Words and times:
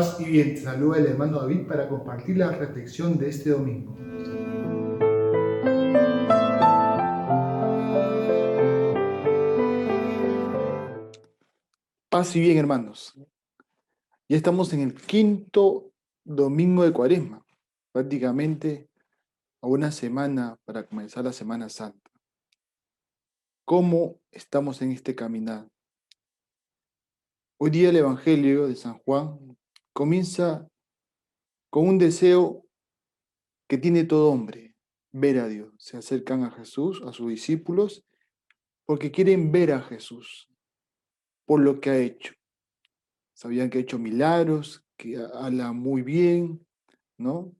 Paz 0.00 0.18
y 0.18 0.24
bien, 0.24 0.54
te 0.54 0.62
saluda 0.62 0.96
hermano 0.96 1.42
David 1.42 1.66
para 1.66 1.86
compartir 1.86 2.38
la 2.38 2.50
reflexión 2.52 3.18
de 3.18 3.28
este 3.28 3.50
domingo. 3.50 3.94
Paz 12.08 12.34
y 12.34 12.40
bien, 12.40 12.56
hermanos. 12.56 13.12
Ya 14.26 14.38
estamos 14.38 14.72
en 14.72 14.80
el 14.80 14.94
quinto 14.94 15.92
domingo 16.24 16.82
de 16.82 16.94
Cuaresma, 16.94 17.44
prácticamente 17.92 18.88
a 19.60 19.66
una 19.66 19.92
semana 19.92 20.56
para 20.64 20.86
comenzar 20.86 21.24
la 21.24 21.34
Semana 21.34 21.68
Santa. 21.68 22.10
¿Cómo 23.66 24.18
estamos 24.30 24.80
en 24.80 24.92
este 24.92 25.14
caminar? 25.14 25.68
Hoy 27.58 27.68
día 27.68 27.90
el 27.90 27.96
Evangelio 27.96 28.66
de 28.66 28.76
San 28.76 28.98
Juan 29.00 29.59
comienza 30.00 30.66
con 31.68 31.86
un 31.86 31.98
deseo 31.98 32.64
que 33.68 33.76
tiene 33.76 34.04
todo 34.04 34.30
hombre, 34.30 34.74
ver 35.12 35.38
a 35.38 35.46
Dios. 35.46 35.74
Se 35.76 35.98
acercan 35.98 36.42
a 36.42 36.50
Jesús, 36.50 37.02
a 37.04 37.12
sus 37.12 37.28
discípulos, 37.28 38.02
porque 38.86 39.10
quieren 39.10 39.52
ver 39.52 39.72
a 39.72 39.82
Jesús 39.82 40.48
por 41.44 41.60
lo 41.60 41.82
que 41.82 41.90
ha 41.90 41.98
hecho. 41.98 42.32
Sabían 43.34 43.68
que 43.68 43.76
ha 43.76 43.80
hecho 43.82 43.98
milagros, 43.98 44.82
que 44.96 45.18
habla 45.34 45.74
muy 45.74 46.00
bien, 46.00 46.66
¿no? 47.18 47.54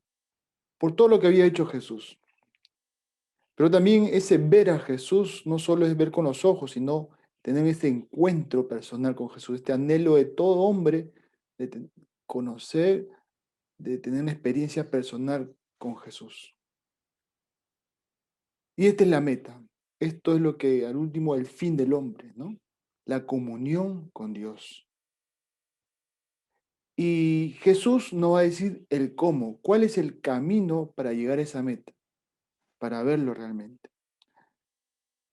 Por 0.78 0.96
todo 0.96 1.08
lo 1.08 1.20
que 1.20 1.26
había 1.26 1.44
hecho 1.44 1.66
Jesús. 1.66 2.18
Pero 3.54 3.70
también 3.70 4.08
ese 4.10 4.38
ver 4.38 4.70
a 4.70 4.78
Jesús 4.78 5.42
no 5.44 5.58
solo 5.58 5.84
es 5.84 5.94
ver 5.94 6.10
con 6.10 6.24
los 6.24 6.46
ojos, 6.46 6.70
sino 6.70 7.10
tener 7.42 7.66
ese 7.66 7.88
encuentro 7.88 8.66
personal 8.66 9.14
con 9.14 9.28
Jesús, 9.28 9.56
este 9.56 9.74
anhelo 9.74 10.14
de 10.14 10.24
todo 10.24 10.60
hombre 10.60 11.12
de 11.58 11.90
conocer, 12.30 13.08
de 13.76 13.98
tener 13.98 14.22
una 14.22 14.30
experiencia 14.30 14.88
personal 14.88 15.52
con 15.78 15.96
Jesús. 15.96 16.54
Y 18.78 18.86
esta 18.86 19.02
es 19.02 19.10
la 19.10 19.20
meta. 19.20 19.60
Esto 20.00 20.34
es 20.34 20.40
lo 20.40 20.56
que 20.56 20.86
al 20.86 20.96
último 20.96 21.34
el 21.34 21.46
fin 21.46 21.76
del 21.76 21.92
hombre, 21.92 22.32
¿no? 22.36 22.56
La 23.04 23.26
comunión 23.26 24.10
con 24.12 24.32
Dios. 24.32 24.86
Y 26.96 27.56
Jesús 27.62 28.12
nos 28.12 28.34
va 28.34 28.40
a 28.40 28.42
decir 28.42 28.86
el 28.90 29.16
cómo, 29.16 29.58
cuál 29.62 29.82
es 29.82 29.98
el 29.98 30.20
camino 30.20 30.92
para 30.94 31.12
llegar 31.12 31.40
a 31.40 31.42
esa 31.42 31.62
meta, 31.62 31.92
para 32.78 33.02
verlo 33.02 33.34
realmente, 33.34 33.90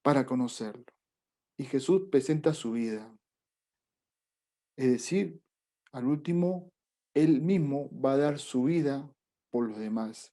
para 0.02 0.26
conocerlo 0.26 0.86
y 1.58 1.66
Jesús 1.66 2.04
presenta 2.10 2.54
su 2.54 2.74
vida. 2.74 3.14
Es 4.78 4.92
decir, 4.92 5.42
al 5.92 6.06
último, 6.06 6.72
Él 7.18 7.42
mismo 7.42 7.90
va 8.00 8.12
a 8.12 8.18
dar 8.18 8.38
su 8.38 8.66
vida 8.66 9.12
por 9.50 9.68
los 9.68 9.80
demás. 9.80 10.32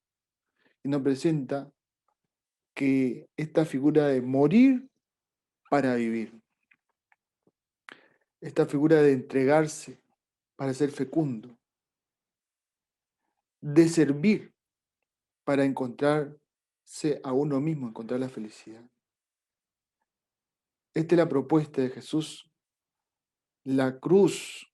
Y 0.82 0.90
nos 0.90 1.00
presenta 1.00 1.72
que 2.74 3.30
esta 3.38 3.64
figura 3.64 4.08
de 4.08 4.20
morir 4.20 4.86
para 5.70 5.94
vivir, 5.94 6.38
esta 8.38 8.66
figura 8.66 9.00
de 9.00 9.12
entregarse 9.12 9.98
para 10.56 10.74
ser 10.74 10.90
fecundo, 10.90 11.56
de 13.62 13.88
servir 13.88 14.54
para 15.42 15.64
encontrarse 15.64 17.18
a 17.22 17.32
uno 17.32 17.62
mismo, 17.62 17.88
encontrar 17.88 18.20
la 18.20 18.28
felicidad. 18.28 18.84
Esta 20.92 21.14
es 21.14 21.18
la 21.18 21.30
propuesta 21.30 21.80
de 21.80 21.88
Jesús, 21.88 22.46
la 23.64 23.98
cruz, 23.98 24.70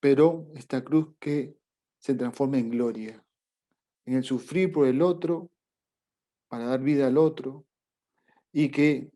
pero 0.00 0.46
esta 0.54 0.84
cruz 0.84 1.14
que 1.18 1.56
se 1.98 2.14
transforma 2.14 2.58
en 2.58 2.70
gloria, 2.70 3.24
en 4.04 4.14
el 4.14 4.24
sufrir 4.24 4.72
por 4.72 4.86
el 4.86 5.02
otro, 5.02 5.50
para 6.48 6.66
dar 6.66 6.80
vida 6.80 7.06
al 7.06 7.18
otro, 7.18 7.66
y 8.52 8.70
que 8.70 9.10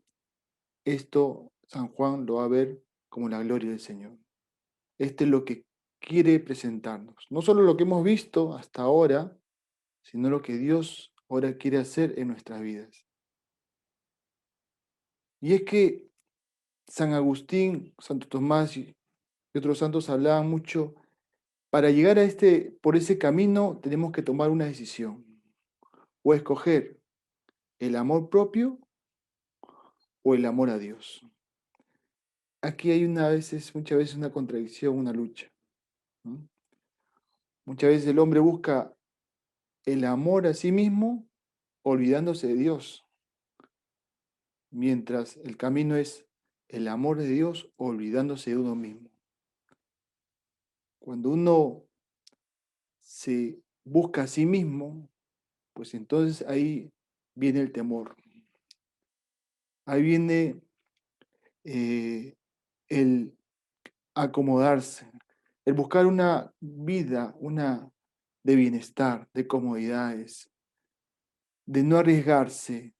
esto 0.85 1.51
San 1.67 1.87
Juan 1.89 2.25
lo 2.25 2.35
va 2.35 2.45
a 2.45 2.49
ver 2.49 2.83
como 3.09 3.29
la 3.29 3.41
gloria 3.41 3.69
del 3.69 3.79
Señor. 3.79 4.17
Este 4.97 5.23
es 5.23 5.29
lo 5.29 5.45
que 5.45 5.65
quiere 5.99 6.39
presentarnos, 6.39 7.27
no 7.29 7.41
solo 7.41 7.61
lo 7.61 7.77
que 7.77 7.83
hemos 7.83 8.03
visto 8.03 8.55
hasta 8.55 8.81
ahora, 8.81 9.37
sino 10.03 10.29
lo 10.29 10.41
que 10.41 10.57
Dios 10.57 11.13
ahora 11.29 11.57
quiere 11.57 11.77
hacer 11.77 12.17
en 12.19 12.27
nuestras 12.29 12.61
vidas. 12.61 13.05
Y 15.39 15.53
es 15.53 15.63
que 15.63 16.11
San 16.87 17.13
Agustín, 17.13 17.93
Santo 17.99 18.27
Tomás 18.27 18.75
y 18.77 18.95
otros 19.59 19.79
santos 19.79 20.09
hablaban 20.09 20.49
mucho, 20.49 20.95
para 21.69 21.89
llegar 21.89 22.19
a 22.19 22.23
este, 22.23 22.77
por 22.81 22.95
ese 22.95 23.17
camino 23.17 23.79
tenemos 23.81 24.11
que 24.11 24.21
tomar 24.21 24.49
una 24.49 24.65
decisión, 24.65 25.25
o 26.23 26.33
escoger 26.33 26.99
el 27.79 27.95
amor 27.95 28.29
propio 28.29 28.79
o 30.23 30.35
el 30.35 30.45
amor 30.45 30.69
a 30.69 30.77
Dios. 30.77 31.25
Aquí 32.61 32.91
hay 32.91 33.05
una 33.05 33.29
veces, 33.29 33.73
muchas 33.73 33.97
veces 33.97 34.15
una 34.15 34.31
contradicción, 34.31 34.97
una 34.97 35.11
lucha. 35.11 35.51
Muchas 37.65 37.89
veces 37.89 38.07
el 38.07 38.19
hombre 38.19 38.39
busca 38.39 38.93
el 39.85 40.05
amor 40.05 40.45
a 40.45 40.53
sí 40.53 40.71
mismo 40.71 41.27
olvidándose 41.83 42.47
de 42.47 42.55
Dios 42.55 43.05
mientras 44.71 45.37
el 45.37 45.57
camino 45.57 45.95
es 45.95 46.25
el 46.69 46.87
amor 46.87 47.17
de 47.17 47.27
Dios 47.27 47.69
olvidándose 47.75 48.51
de 48.51 48.57
uno 48.57 48.75
mismo. 48.75 49.10
Cuando 51.01 51.31
uno 51.31 51.83
se 52.99 53.59
busca 53.83 54.21
a 54.21 54.27
sí 54.27 54.45
mismo, 54.45 55.09
pues 55.73 55.95
entonces 55.95 56.47
ahí 56.47 56.93
viene 57.33 57.59
el 57.59 57.71
temor. 57.71 58.15
Ahí 59.85 60.03
viene 60.03 60.61
eh, 61.63 62.35
el 62.87 63.35
acomodarse, 64.13 65.11
el 65.65 65.73
buscar 65.73 66.05
una 66.05 66.53
vida, 66.59 67.33
una 67.39 67.91
de 68.43 68.55
bienestar, 68.55 69.27
de 69.33 69.47
comodidades, 69.47 70.51
de 71.65 71.81
no 71.81 71.97
arriesgarse, 71.97 72.93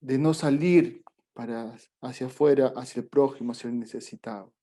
de 0.00 0.16
no 0.16 0.32
salir 0.32 1.04
para 1.34 1.76
hacia 2.00 2.28
afuera, 2.28 2.72
hacia 2.76 3.00
el 3.00 3.08
prójimo, 3.08 3.52
hacia 3.52 3.68
el 3.68 3.78
necesitado. 3.78 4.54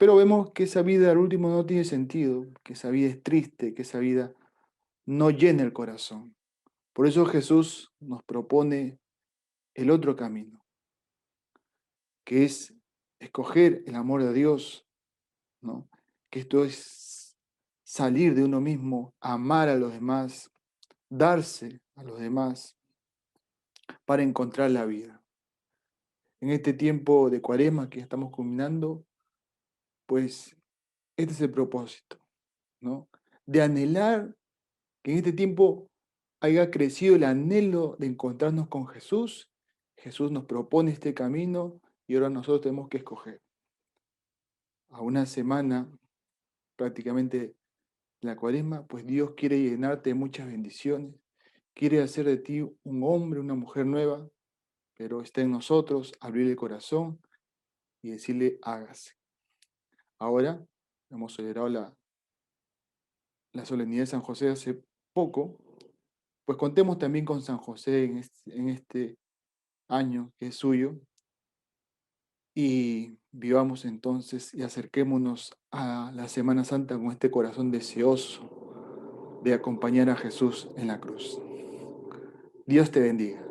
Pero 0.00 0.16
vemos 0.16 0.50
que 0.52 0.62
esa 0.62 0.80
vida 0.80 1.10
al 1.10 1.18
último 1.18 1.50
no 1.50 1.66
tiene 1.66 1.84
sentido, 1.84 2.46
que 2.62 2.72
esa 2.72 2.88
vida 2.88 3.10
es 3.10 3.22
triste, 3.22 3.74
que 3.74 3.82
esa 3.82 3.98
vida 3.98 4.32
no 5.04 5.28
llena 5.28 5.62
el 5.62 5.74
corazón. 5.74 6.34
Por 6.94 7.06
eso 7.06 7.26
Jesús 7.26 7.92
nos 8.00 8.22
propone 8.22 8.98
el 9.74 9.90
otro 9.90 10.16
camino, 10.16 10.64
que 12.24 12.46
es 12.46 12.72
escoger 13.18 13.82
el 13.86 13.94
amor 13.94 14.22
de 14.22 14.32
Dios, 14.32 14.86
¿no? 15.60 15.86
que 16.30 16.40
esto 16.40 16.64
es 16.64 17.36
salir 17.84 18.34
de 18.34 18.44
uno 18.44 18.58
mismo, 18.58 19.12
amar 19.20 19.68
a 19.68 19.76
los 19.76 19.92
demás, 19.92 20.50
darse 21.10 21.82
a 21.94 22.04
los 22.04 22.18
demás, 22.18 22.74
para 24.06 24.22
encontrar 24.22 24.70
la 24.70 24.86
vida. 24.86 25.22
En 26.40 26.48
este 26.48 26.72
tiempo 26.72 27.28
de 27.28 27.42
cuaresma 27.42 27.90
que 27.90 28.00
estamos 28.00 28.30
culminando, 28.30 29.04
pues 30.10 30.56
este 31.16 31.34
es 31.34 31.40
el 31.40 31.52
propósito, 31.52 32.18
¿no? 32.80 33.08
De 33.46 33.62
anhelar 33.62 34.34
que 35.04 35.12
en 35.12 35.18
este 35.18 35.32
tiempo 35.32 35.88
haya 36.40 36.72
crecido 36.72 37.14
el 37.14 37.22
anhelo 37.22 37.94
de 37.96 38.08
encontrarnos 38.08 38.66
con 38.66 38.88
Jesús. 38.88 39.48
Jesús 39.96 40.32
nos 40.32 40.46
propone 40.46 40.90
este 40.90 41.14
camino 41.14 41.80
y 42.08 42.16
ahora 42.16 42.28
nosotros 42.28 42.62
tenemos 42.62 42.88
que 42.88 42.96
escoger. 42.96 43.40
A 44.88 45.00
una 45.00 45.26
semana 45.26 45.88
prácticamente 46.74 47.54
la 48.20 48.34
cuaresma, 48.34 48.84
pues 48.88 49.06
Dios 49.06 49.34
quiere 49.36 49.62
llenarte 49.62 50.10
de 50.10 50.14
muchas 50.14 50.48
bendiciones, 50.48 51.14
quiere 51.72 52.02
hacer 52.02 52.26
de 52.26 52.38
ti 52.38 52.62
un 52.62 53.04
hombre, 53.04 53.38
una 53.38 53.54
mujer 53.54 53.86
nueva, 53.86 54.28
pero 54.96 55.20
está 55.20 55.42
en 55.42 55.52
nosotros 55.52 56.12
abrir 56.18 56.48
el 56.48 56.56
corazón 56.56 57.20
y 58.02 58.10
decirle 58.10 58.58
hágase. 58.62 59.19
Ahora 60.20 60.62
hemos 61.10 61.34
celebrado 61.34 61.68
la, 61.68 61.94
la 63.52 63.64
solemnidad 63.64 64.02
de 64.02 64.06
San 64.06 64.20
José 64.20 64.50
hace 64.50 64.82
poco, 65.14 65.56
pues 66.44 66.58
contemos 66.58 66.98
también 66.98 67.24
con 67.24 67.42
San 67.42 67.56
José 67.58 68.04
en 68.04 68.18
este, 68.18 68.56
en 68.58 68.68
este 68.68 69.16
año 69.88 70.30
que 70.38 70.48
es 70.48 70.56
suyo 70.56 71.00
y 72.54 73.18
vivamos 73.32 73.84
entonces 73.84 74.52
y 74.54 74.62
acerquémonos 74.62 75.56
a 75.70 76.12
la 76.14 76.28
Semana 76.28 76.64
Santa 76.64 76.96
con 76.96 77.10
este 77.10 77.30
corazón 77.30 77.70
deseoso 77.70 79.40
de 79.42 79.54
acompañar 79.54 80.10
a 80.10 80.16
Jesús 80.16 80.68
en 80.76 80.88
la 80.88 81.00
cruz. 81.00 81.40
Dios 82.66 82.90
te 82.90 83.00
bendiga. 83.00 83.42